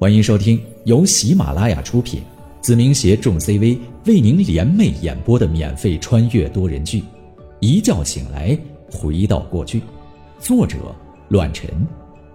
[0.00, 2.22] 欢迎收听由喜马拉雅出品，
[2.60, 3.76] 子明携众 CV
[4.06, 7.00] 为您联袂演播的免费穿越多人剧
[7.58, 8.56] 《一觉醒来
[8.92, 9.80] 回到过去》，
[10.38, 10.94] 作者：
[11.30, 11.68] 乱臣。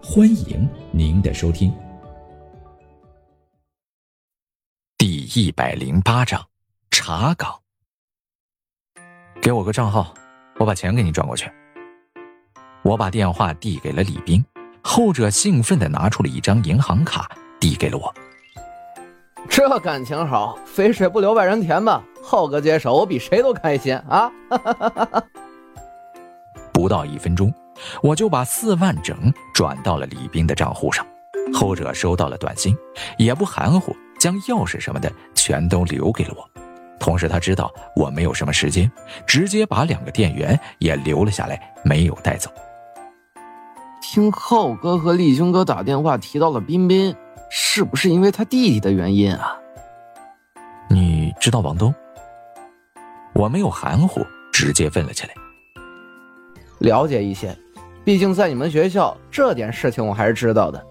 [0.04, 1.74] 欢迎您的收听。
[4.98, 6.46] 第一百零八章，
[6.92, 7.50] 查岗。
[9.42, 10.14] 给我个账号，
[10.60, 11.50] 我把钱给你转过去。
[12.82, 14.44] 我把电话递给了李斌，
[14.82, 17.32] 后者兴奋的拿出了一张银行卡。
[17.64, 18.14] 递给了我，
[19.48, 22.04] 这感情好，肥水不流外人田吧？
[22.22, 24.30] 浩哥接手，我比谁都开心啊！
[26.74, 27.50] 不到一分钟，
[28.02, 31.08] 我就把四万整转到了李斌的账户上，
[31.54, 32.76] 后者收到了短信，
[33.18, 36.46] 也不含糊，将钥匙什么的全都留给了我。
[37.00, 38.92] 同时，他知道我没有什么时间，
[39.26, 42.52] 直接把两个店员也留了下来，没有带走。
[44.02, 47.16] 听浩哥和立军哥打电话提到了彬彬。
[47.56, 49.56] 是不是因为他弟弟的原因啊？
[50.90, 51.94] 你知道王东？
[53.32, 55.34] 我没有含糊，直接问了起来。
[56.80, 57.56] 了解一些，
[58.04, 60.84] 毕竟在你们学校，这点事情我还是知道的。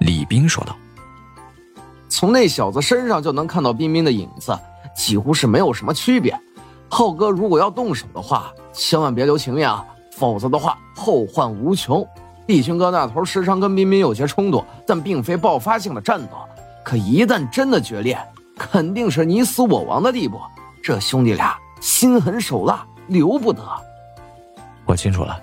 [0.00, 0.74] 李斌说道
[2.10, 4.58] ：“从那小子身上就能看到彬彬的影子，
[4.96, 6.36] 几乎是没有什么区别。
[6.90, 12.04] 浩哥如果要动手的话，千万别留情面啊，否则的话后患无穷。”
[12.46, 16.36] 立勋哥那头时常跟彬彬有些冲突，但并非爆发性的战斗。
[16.84, 18.18] 可一旦真的决裂，
[18.58, 20.38] 肯定是你死我亡的地步。
[20.82, 23.62] 这兄弟俩心狠手辣，留不得。
[24.84, 25.40] 我清楚了，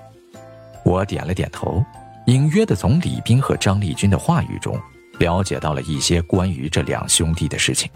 [0.86, 1.84] 我点了点头，
[2.28, 4.80] 隐约的从李斌和张立军的话语中
[5.18, 7.90] 了解到了一些关于这两兄弟的事情。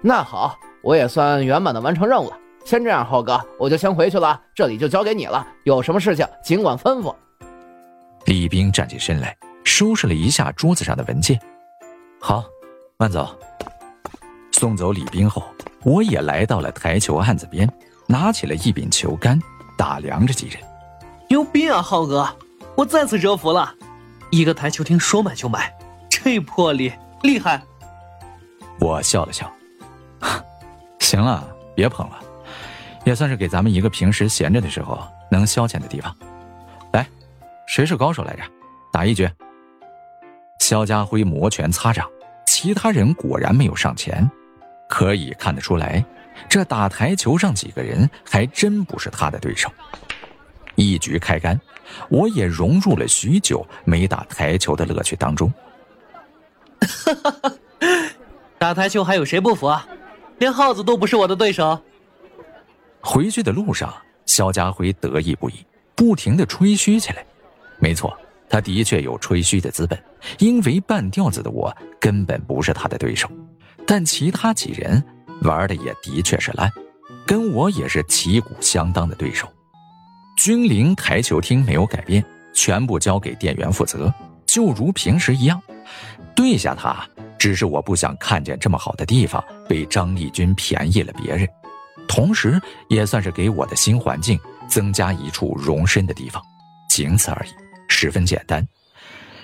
[0.00, 2.36] 那好，我也算圆满的完成任务了。
[2.64, 5.46] 先这样，浩哥，我就先回去了，这里就交给你了。
[5.64, 7.14] 有什么事情尽管吩咐。
[8.28, 9.34] 李冰站起身来，
[9.64, 11.40] 收拾了一下桌子上的文件。
[12.20, 12.44] 好，
[12.98, 13.34] 慢走。
[14.52, 15.42] 送走李冰后，
[15.82, 17.66] 我也来到了台球案子边，
[18.06, 19.40] 拿起了一柄球杆，
[19.78, 20.58] 打量着几人。
[21.30, 22.28] 牛逼啊，浩哥！
[22.76, 23.74] 我再次折服了。
[24.30, 25.74] 一个台球厅说买就买，
[26.10, 26.92] 这魄力
[27.22, 27.62] 厉害。
[28.78, 29.50] 我笑了笑，
[30.98, 32.20] 行了，别捧了，
[33.06, 36.14] 也算是给咱们一个平时闲着的时候能消遣的地方。
[37.68, 38.42] 谁是高手来着？
[38.90, 39.28] 打一局。
[40.58, 42.08] 肖家辉摩拳擦掌，
[42.46, 44.28] 其他人果然没有上前。
[44.88, 46.02] 可以看得出来，
[46.48, 49.70] 这打台球上几个人还真不是他的对手。
[50.76, 51.60] 一局开杆，
[52.08, 55.52] 我也融入了许久没打台球的乐趣当中。
[56.80, 57.52] 哈哈哈
[58.56, 59.86] 打台球还有谁不服啊？
[60.38, 61.78] 连耗子都不是我的对手。
[63.02, 67.24] 回去的路上，肖家辉得意不已，不停的吹嘘起来。
[67.78, 68.16] 没错，
[68.48, 69.98] 他的确有吹嘘的资本，
[70.38, 73.28] 因为半吊子的我根本不是他的对手。
[73.86, 75.02] 但其他几人
[75.42, 76.70] 玩的也的确是烂，
[77.26, 79.48] 跟我也是旗鼓相当的对手。
[80.36, 84.12] 君临台球厅没有改变，全部交给店员负责，
[84.46, 85.60] 就如平时一样。
[86.34, 87.04] 对下他，
[87.38, 91.48] 只是我不想看见这么好的地方被张立军便宜了别人，
[92.06, 96.42] 同时也算是给我的新环境增加一处容身的地方，
[96.88, 97.67] 仅此而已。
[97.88, 98.66] 十分简单，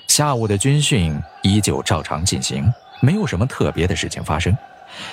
[0.06, 4.56] 下午的军训依旧照常进行，没有什么特别的事情发生，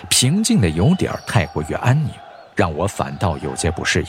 [0.10, 2.12] 平静的有点太过于安宁，
[2.56, 4.08] 让我反倒有些不适应。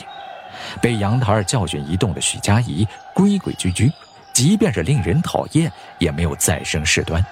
[0.79, 3.91] 被杨桃儿教训一动的许佳怡规规矩矩，
[4.33, 7.25] 即便是令人讨厌，也没有再生事端。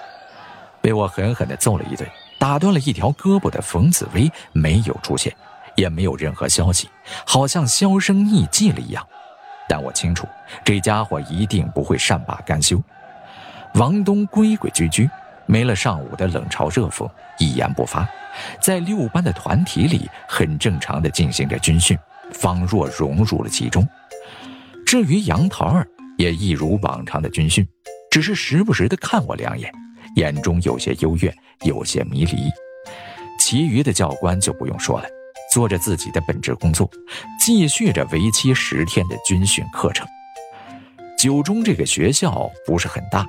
[0.81, 2.09] 被我狠狠地揍了一顿，
[2.39, 5.31] 打断了一条胳膊的冯紫薇没有出现，
[5.75, 6.89] 也没有任何消息，
[7.25, 9.07] 好像销声匿迹了一样。
[9.71, 10.27] 但我清楚，
[10.65, 12.77] 这家伙一定不会善罢甘休。
[13.75, 15.09] 王东规规矩矩，
[15.45, 17.09] 没了上午的冷嘲热讽，
[17.39, 18.05] 一言不发，
[18.61, 21.97] 在六班的团体里很正常的进行着军训，
[22.33, 23.87] 仿若融入了其中。
[24.85, 27.65] 至于杨桃儿，也一如往常的军训，
[28.11, 29.71] 只是时不时的看我两眼，
[30.17, 32.51] 眼中有些幽怨，有些迷离。
[33.39, 35.07] 其余的教官就不用说了。
[35.51, 36.89] 做着自己的本职工作，
[37.39, 40.07] 继续着为期十天的军训课程。
[41.17, 43.25] 九中这个学校不是很大，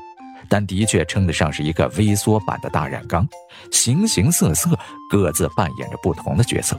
[0.48, 3.28] 但的确称得上是一个微缩版的大染缸，
[3.70, 4.70] 形形色色，
[5.10, 6.78] 各自扮演着不同的角色。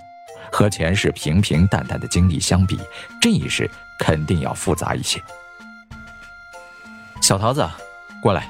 [0.51, 2.79] 和前世平平淡淡的经历相比，
[3.19, 3.69] 这一世
[3.99, 5.19] 肯定要复杂一些。
[7.21, 7.67] 小桃子，
[8.21, 8.47] 过来。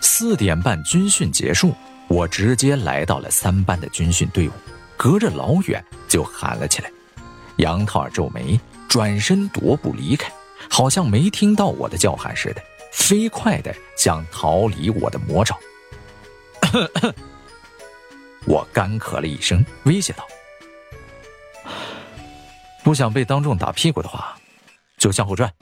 [0.00, 1.74] 四点半军训结束，
[2.06, 4.52] 我直接来到了三班的军训队伍。
[4.96, 6.90] 隔着老远就喊了起来，
[7.56, 8.58] 杨桃儿皱眉，
[8.88, 10.32] 转身踱步离开，
[10.70, 12.62] 好像没听到我的叫喊似的，
[12.92, 15.58] 飞快的想逃离我的魔爪。
[18.46, 20.26] 我干咳了一声，威胁道
[22.84, 24.36] ：“不想被当众打屁股的话，
[24.98, 25.52] 就向后转。”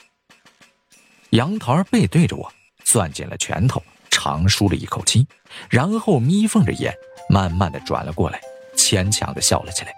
[1.31, 2.53] 杨桃儿背对着我，
[2.85, 5.27] 攥紧了拳头，长舒了一口气，
[5.71, 6.95] 然后眯缝着眼，
[7.29, 8.41] 慢慢的转了过来，
[8.93, 9.97] 牵强的笑了起来。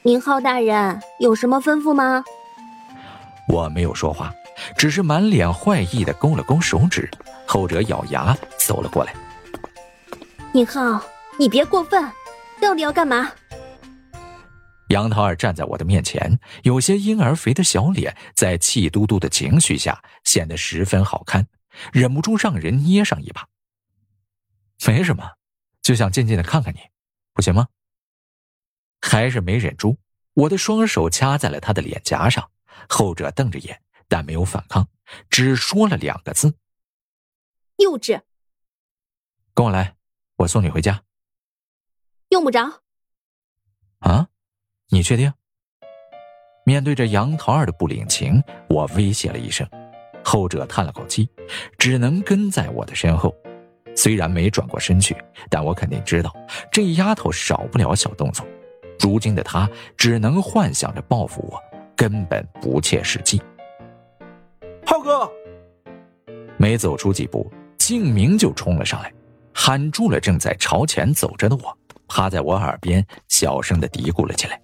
[0.00, 2.24] 宁浩大人有什么吩咐吗？
[3.50, 4.32] 我没有说话，
[4.78, 7.06] 只是满脸坏意的勾了勾手指。
[7.46, 9.14] 后者咬牙走了过来。
[10.52, 11.04] 宁浩。
[11.38, 12.10] 你别过分，
[12.62, 13.30] 到底要干嘛？
[14.88, 21.46] 杨桃儿站在我的面前，有些婴儿肥的小脸在气嘟嘟的情绪下显得十分好看，
[21.92, 23.44] 忍不住让人捏上一把。
[24.86, 25.32] 没什么，
[25.82, 26.80] 就想静静的看看你，
[27.36, 27.68] 不行吗？
[29.00, 29.98] 还是没忍住，
[30.32, 32.50] 我的双手掐在了他的脸颊上，
[32.88, 34.88] 后者瞪着眼，但没有反抗，
[35.30, 36.56] 只说了两个字
[37.76, 38.22] ：“幼稚。”
[39.54, 39.96] 跟我来，
[40.36, 41.04] 我送你回家。
[42.30, 42.82] 用不着。
[43.98, 44.28] 啊，
[44.88, 45.32] 你确定？
[46.64, 49.68] 面对着杨桃儿的不领情，我威胁了一声，
[50.24, 51.28] 后者叹了口气，
[51.78, 53.32] 只能跟在我的身后。
[53.96, 55.16] 虽然没转过身去，
[55.50, 56.32] 但我肯定知道
[56.70, 58.46] 这丫头少不了小动作。
[59.00, 61.58] 如今的她只能幻想着报复我，
[61.96, 63.40] 根本不切实际。
[64.84, 65.28] 浩哥，
[66.56, 69.12] 没走出几步，静明就冲了上来，
[69.52, 71.76] 喊住了正在朝前走着的我。
[72.08, 74.60] 趴在我耳边小声的嘀咕了起来：“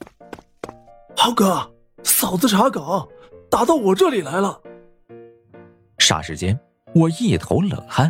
[1.17, 1.69] 浩哥，
[2.05, 3.09] 嫂子查岗，
[3.51, 4.61] 打到我这里来了。”
[5.99, 6.57] 霎时间，
[6.95, 8.09] 我一头冷汗，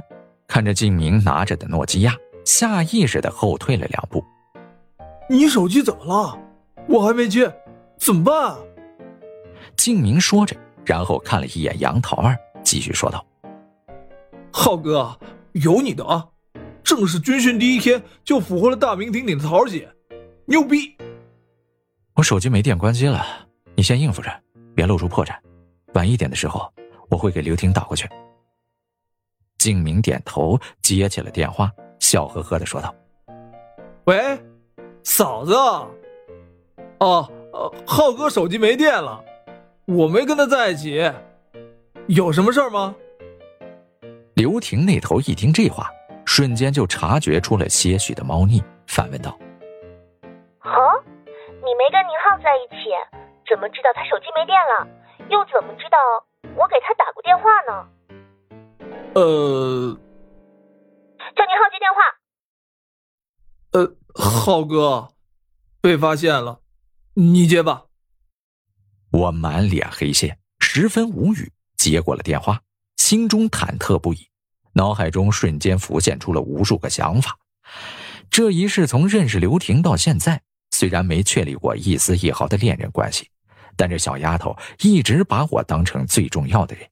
[0.53, 2.15] 看着静明拿着的诺基亚，
[2.45, 4.23] 下意识的后退了两步。
[5.27, 6.39] “你手机怎么了？
[6.87, 7.51] 我还没接，
[7.97, 8.55] 怎么办？”
[9.79, 10.55] 静明说着，
[10.85, 13.25] 然后看了一眼杨桃儿，继续说道
[14.53, 15.19] ：“浩哥，
[15.53, 16.29] 有你的啊。”
[16.85, 19.89] 正式军训第一天就俘获了大名鼎鼎的桃儿姐，
[20.45, 20.95] 牛逼！
[22.13, 23.25] 我手机没电关机了，
[23.75, 24.31] 你先应付着，
[24.75, 25.35] 别露出破绽。
[25.95, 26.71] 晚一点的时候，
[27.09, 28.07] 我会给刘婷打过去。
[29.63, 31.71] 静明点头，接起了电话，
[32.01, 32.93] 笑呵呵的说道
[34.07, 34.37] ：“喂，
[35.05, 35.55] 嫂子。
[35.55, 39.25] 哦，呃，浩哥手机没电了，
[39.87, 41.09] 我没跟他在一起，
[42.09, 42.93] 有什么事儿吗？”
[44.35, 45.89] 刘婷那头一听这话。
[46.25, 49.31] 瞬间就察觉出了些许的猫腻，反问道
[50.59, 50.71] ：“啊，
[51.63, 52.91] 你没跟宁浩在一起，
[53.49, 54.89] 怎么知道他手机没电了？
[55.31, 55.99] 又怎么知道
[56.57, 57.87] 我给他打过电话呢？”
[59.15, 59.95] 呃，
[61.37, 62.01] 叫宁浩接电话。
[63.73, 65.13] 呃，浩哥，
[65.81, 66.63] 被发现了，
[67.15, 67.85] 你接吧。
[69.11, 72.63] 我满脸黑线，十分无语，接过了电话，
[72.97, 74.29] 心中忐忑不已。
[74.73, 77.39] 脑海中瞬间浮现出了无数个想法。
[78.31, 83.29] 这一世从认识刘婷到现在，虽然没确立过一丝一毫的恋人关系，
[83.77, 86.89] 但这小丫头一直把我当成最重要的人。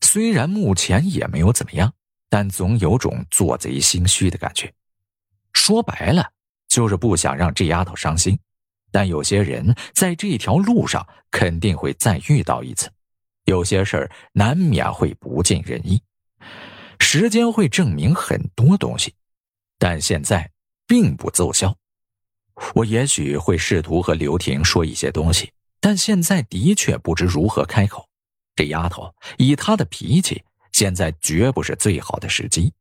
[0.00, 1.92] 虽然目前也没有怎么样，
[2.28, 4.72] 但总有种做贼心虚的感觉。
[5.52, 6.30] 说白了，
[6.68, 8.38] 就是不想让这丫头伤心。
[8.90, 12.90] 但有些人在这条路上肯定会再遇到一次，
[13.44, 16.02] 有些事儿难免会不尽人意。
[16.98, 19.14] 时间会证明很多东西，
[19.78, 20.50] 但现在
[20.86, 21.76] 并不奏效。
[22.74, 28.07] 我也许会试图和刘婷说一些东西，但现在的确不知如何开口。
[28.58, 32.72] 这丫头以她的脾气，现在绝不是最好的时机。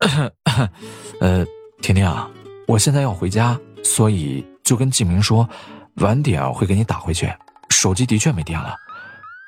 [1.20, 1.46] 呃，
[1.80, 2.28] 婷婷啊，
[2.66, 5.48] 我现在要回家，所以就跟静明说，
[5.98, 7.32] 晚点会给你打回去。
[7.70, 8.74] 手机的确没电了，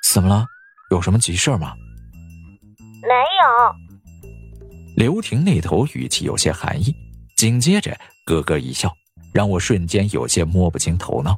[0.09, 0.47] 怎么了？
[0.93, 1.75] 有什么急事吗？
[3.03, 3.75] 没有。
[4.97, 6.95] 刘婷那头语气有些寒意，
[7.35, 8.95] 紧接着咯咯一笑，
[9.33, 11.37] 让我瞬间有些摸不清头脑。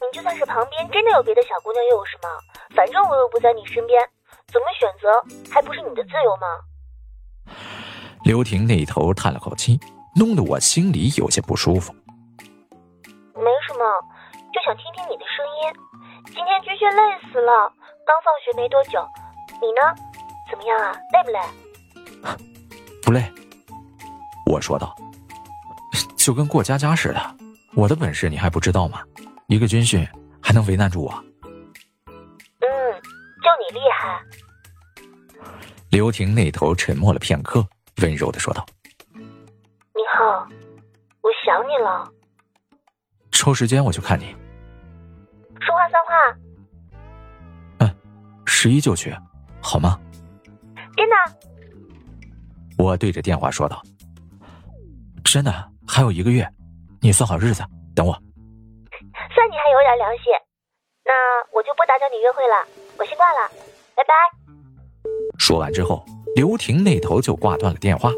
[0.00, 2.28] 你就算是旁边真的有别的小姑娘又有什么？
[2.74, 4.00] 反正我又不在你身边，
[4.52, 6.46] 怎么选择还不是你的自由吗？
[8.24, 9.78] 刘婷那头叹了口气，
[10.14, 11.92] 弄得我心里有些不舒服。
[13.34, 13.84] 没什么，
[14.52, 15.72] 就想听听你的声音。
[16.26, 17.72] 今天军训累死了。
[18.06, 19.06] 刚放学没多久，
[19.60, 19.94] 你呢？
[20.50, 20.92] 怎么样啊？
[21.12, 21.40] 累不累？
[23.02, 23.32] 不累。
[24.46, 24.94] 我说道，
[26.16, 27.36] 就跟过家家似的。
[27.74, 29.02] 我的本事你还不知道吗？
[29.48, 30.06] 一个军训
[30.42, 31.24] 还能为难住我？
[32.04, 32.68] 嗯，
[33.40, 34.22] 就你厉害。
[35.88, 37.66] 刘婷那头沉默了片刻，
[38.02, 38.66] 温柔的说道
[39.16, 40.46] ：“明浩，
[41.22, 42.12] 我想你了。
[43.32, 44.36] 抽时间我就看你。
[45.60, 46.38] 说话算话。”
[47.80, 47.96] 嗯
[48.44, 49.16] 十一就去，
[49.62, 49.98] 好吗？
[50.94, 51.16] 真的？
[52.76, 53.82] 我对着电话说道。
[55.24, 56.46] 真的，还有一个月，
[57.00, 57.64] 你算好日子，
[57.94, 58.22] 等我。
[59.38, 60.24] 算你还有点良心，
[61.04, 61.12] 那
[61.56, 62.66] 我就不打搅你约会了，
[62.98, 63.48] 我先挂了，
[63.94, 64.12] 拜拜。
[65.38, 66.04] 说完之后，
[66.34, 68.10] 刘婷那头就挂断了电话，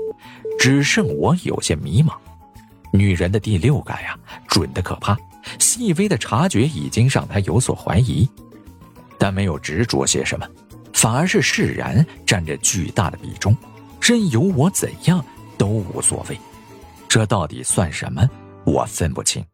[0.58, 2.14] 只剩我有些迷茫。
[2.90, 5.14] 女人的第六感呀，准的可怕，
[5.58, 8.26] 细微的察觉已经让她有所怀疑，
[9.18, 10.48] 但没有执着些什么，
[10.94, 13.54] 反而是释然占着巨大的比重，
[14.00, 15.22] 任由我怎样
[15.58, 16.38] 都无所谓。
[17.06, 18.26] 这到底算什么？
[18.64, 19.44] 我分不清，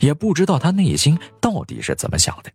[0.00, 2.50] 也不知道他内心到底是怎么想的。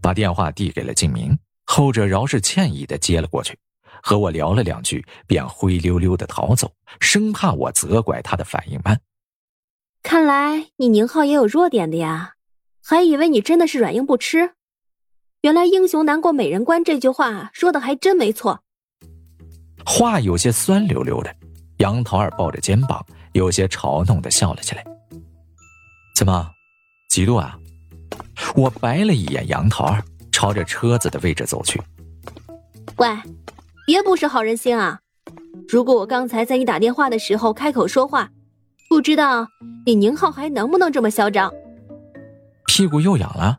[0.00, 3.58] 把电话递给了静明，后者饶是歉意的接了过去，
[4.02, 9.00] 和我聊了两句，便灰溜溜的逃走，生怕我责怪他的反应慢。
[10.02, 12.34] 看来你宁浩也有弱点的呀，
[12.82, 14.52] 还以为你真的是软硬不吃，
[15.42, 18.62] 原来“英雄难过美人关”这句话说的还真没错。
[19.84, 21.34] 话有些酸溜溜的，
[21.78, 24.84] 杨桃儿抱着肩膀，有些嘲弄的笑了起来。
[26.20, 26.50] 怎么，
[27.10, 27.56] 嫉妒啊？
[28.54, 31.80] 我白了一眼杨桃儿，朝着车子的位置走去。
[32.98, 33.08] 喂，
[33.86, 35.00] 别不识好人心啊！
[35.66, 38.28] 如果我刚才在你打电话的时候开口说话，
[38.90, 39.48] 不知道
[39.86, 41.50] 你宁浩还能不能这么嚣张？
[42.66, 43.56] 屁股又痒了。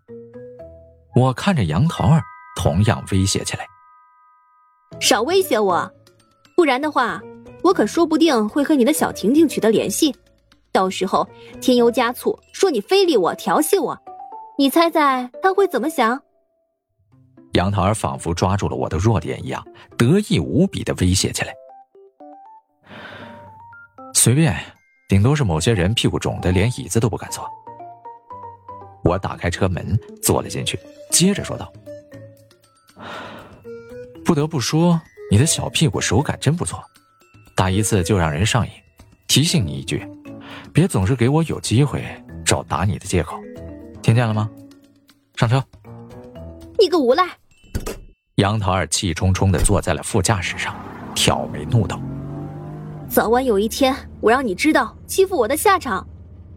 [1.15, 2.21] 我看着杨桃儿，
[2.55, 3.65] 同样威胁起来。
[4.99, 5.91] 少威胁我，
[6.55, 7.19] 不然的话，
[7.63, 10.15] 我可说不定会和你的小婷婷取得联系，
[10.71, 11.27] 到时候
[11.59, 13.97] 添油加醋，说你非礼我、调戏我。
[14.57, 16.21] 你猜猜他会怎么想？
[17.53, 19.65] 杨桃儿仿佛抓住了我的弱点一样，
[19.97, 21.53] 得意无比的威胁起来。
[24.13, 24.55] 随便，
[25.09, 27.45] 顶多是某些人屁股肿的连椅子都不敢坐。
[29.03, 31.73] 我打开车门坐了进去，接着说道
[34.23, 35.01] ：“不得不说，
[35.31, 36.81] 你的小屁股手感真不错，
[37.55, 38.71] 打一次就让人上瘾。
[39.27, 40.05] 提醒你一句，
[40.73, 42.03] 别总是给我有机会
[42.45, 43.39] 找打你的借口。”
[44.01, 44.49] 听见了吗？
[45.35, 45.63] 上车！
[46.79, 47.27] 你个无赖！
[48.35, 50.75] 杨桃儿气冲冲的坐在了副驾驶上，
[51.13, 52.01] 挑眉怒道
[53.07, 56.07] ：“早晚有一天，我让你知道欺负我的下场。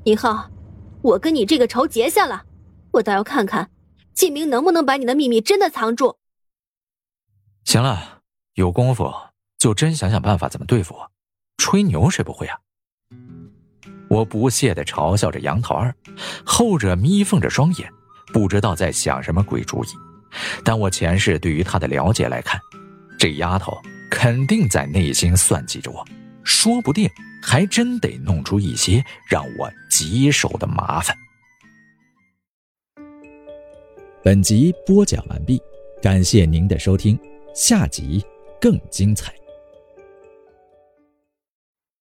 [0.04, 0.38] 以后，
[1.02, 2.42] 我跟你这个仇结下了，
[2.92, 3.68] 我倒要看看
[4.14, 6.16] 季明能不能把你的秘密真的藏住。”
[7.64, 8.22] 行了，
[8.54, 9.12] 有功夫
[9.58, 11.10] 就真想想办法怎么对付我。
[11.58, 12.58] 吹牛谁不会啊？
[14.14, 15.92] 我不屑的嘲笑着杨桃儿，
[16.44, 17.90] 后者眯缝着双眼，
[18.32, 19.88] 不知道在想什么鬼主意。
[20.62, 22.60] 但我前世对于她的了解来看，
[23.18, 23.76] 这丫头
[24.08, 26.06] 肯定在内心算计着我，
[26.44, 27.10] 说不定
[27.42, 31.16] 还真得弄出一些让我棘手的麻烦。
[34.22, 35.60] 本集播讲完毕，
[36.00, 37.18] 感谢您的收听，
[37.52, 38.24] 下集
[38.60, 39.34] 更精彩。